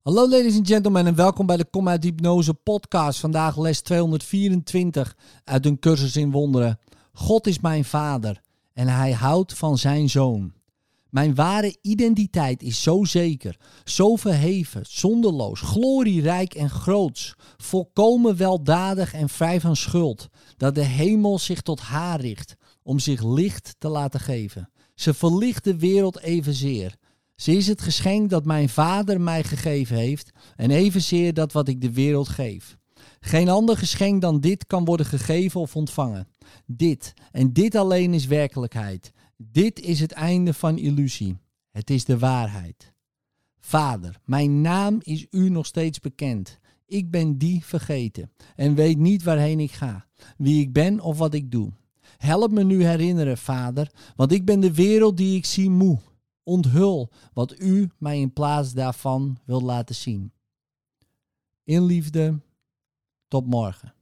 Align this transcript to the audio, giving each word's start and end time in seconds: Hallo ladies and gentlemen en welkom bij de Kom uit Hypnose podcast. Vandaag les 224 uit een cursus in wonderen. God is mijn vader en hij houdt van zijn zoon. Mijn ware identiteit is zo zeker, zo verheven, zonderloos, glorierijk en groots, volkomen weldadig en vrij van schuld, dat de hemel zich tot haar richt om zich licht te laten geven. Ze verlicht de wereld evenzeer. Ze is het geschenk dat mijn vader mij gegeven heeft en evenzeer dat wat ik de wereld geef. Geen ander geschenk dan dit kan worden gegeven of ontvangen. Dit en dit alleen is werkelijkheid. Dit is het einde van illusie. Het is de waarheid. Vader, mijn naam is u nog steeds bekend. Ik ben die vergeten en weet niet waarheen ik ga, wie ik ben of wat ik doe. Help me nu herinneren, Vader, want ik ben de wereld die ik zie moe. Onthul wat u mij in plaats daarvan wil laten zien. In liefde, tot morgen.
Hallo 0.00 0.28
ladies 0.28 0.56
and 0.56 0.66
gentlemen 0.66 1.06
en 1.06 1.14
welkom 1.14 1.46
bij 1.46 1.56
de 1.56 1.64
Kom 1.64 1.88
uit 1.88 2.04
Hypnose 2.04 2.54
podcast. 2.54 3.20
Vandaag 3.20 3.58
les 3.58 3.80
224 3.80 5.16
uit 5.44 5.66
een 5.66 5.78
cursus 5.78 6.16
in 6.16 6.30
wonderen. 6.30 6.78
God 7.12 7.46
is 7.46 7.60
mijn 7.60 7.84
vader 7.84 8.40
en 8.72 8.88
hij 8.88 9.12
houdt 9.12 9.54
van 9.54 9.78
zijn 9.78 10.10
zoon. 10.10 10.52
Mijn 11.10 11.34
ware 11.34 11.76
identiteit 11.82 12.62
is 12.62 12.82
zo 12.82 13.04
zeker, 13.04 13.56
zo 13.84 14.16
verheven, 14.16 14.82
zonderloos, 14.88 15.60
glorierijk 15.60 16.54
en 16.54 16.70
groots, 16.70 17.34
volkomen 17.56 18.36
weldadig 18.36 19.12
en 19.12 19.28
vrij 19.28 19.60
van 19.60 19.76
schuld, 19.76 20.28
dat 20.56 20.74
de 20.74 20.84
hemel 20.84 21.38
zich 21.38 21.60
tot 21.60 21.80
haar 21.80 22.20
richt 22.20 22.54
om 22.82 22.98
zich 22.98 23.24
licht 23.24 23.74
te 23.78 23.88
laten 23.88 24.20
geven. 24.20 24.70
Ze 24.94 25.14
verlicht 25.14 25.64
de 25.64 25.76
wereld 25.76 26.20
evenzeer. 26.20 26.96
Ze 27.40 27.56
is 27.56 27.66
het 27.66 27.82
geschenk 27.82 28.30
dat 28.30 28.44
mijn 28.44 28.68
vader 28.68 29.20
mij 29.20 29.44
gegeven 29.44 29.96
heeft 29.96 30.30
en 30.56 30.70
evenzeer 30.70 31.34
dat 31.34 31.52
wat 31.52 31.68
ik 31.68 31.80
de 31.80 31.92
wereld 31.92 32.28
geef. 32.28 32.76
Geen 33.20 33.48
ander 33.48 33.76
geschenk 33.76 34.20
dan 34.20 34.40
dit 34.40 34.66
kan 34.66 34.84
worden 34.84 35.06
gegeven 35.06 35.60
of 35.60 35.76
ontvangen. 35.76 36.28
Dit 36.66 37.14
en 37.32 37.52
dit 37.52 37.74
alleen 37.74 38.14
is 38.14 38.26
werkelijkheid. 38.26 39.12
Dit 39.36 39.80
is 39.80 40.00
het 40.00 40.12
einde 40.12 40.54
van 40.54 40.78
illusie. 40.78 41.36
Het 41.70 41.90
is 41.90 42.04
de 42.04 42.18
waarheid. 42.18 42.92
Vader, 43.58 44.20
mijn 44.24 44.60
naam 44.60 44.98
is 45.02 45.26
u 45.30 45.48
nog 45.48 45.66
steeds 45.66 46.00
bekend. 46.00 46.58
Ik 46.86 47.10
ben 47.10 47.38
die 47.38 47.64
vergeten 47.64 48.30
en 48.56 48.74
weet 48.74 48.98
niet 48.98 49.22
waarheen 49.22 49.60
ik 49.60 49.72
ga, 49.72 50.06
wie 50.36 50.60
ik 50.60 50.72
ben 50.72 51.00
of 51.00 51.18
wat 51.18 51.34
ik 51.34 51.50
doe. 51.50 51.72
Help 52.16 52.50
me 52.50 52.64
nu 52.64 52.84
herinneren, 52.84 53.38
Vader, 53.38 53.90
want 54.16 54.32
ik 54.32 54.44
ben 54.44 54.60
de 54.60 54.74
wereld 54.74 55.16
die 55.16 55.36
ik 55.36 55.44
zie 55.44 55.70
moe. 55.70 55.98
Onthul 56.42 57.10
wat 57.32 57.60
u 57.60 57.90
mij 57.98 58.20
in 58.20 58.32
plaats 58.32 58.72
daarvan 58.72 59.38
wil 59.44 59.60
laten 59.62 59.94
zien. 59.94 60.32
In 61.64 61.84
liefde, 61.84 62.40
tot 63.28 63.46
morgen. 63.46 63.94